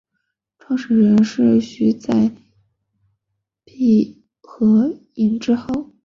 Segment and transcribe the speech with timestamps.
[0.57, 2.31] 创始人是徐载
[3.63, 5.91] 弼和尹致昊。